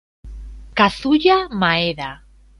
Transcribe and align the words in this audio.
Kazuya 0.77 1.37
Maeda 1.59 2.09